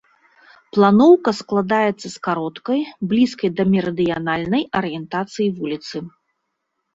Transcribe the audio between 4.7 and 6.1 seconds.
арыентацыі вуліцы.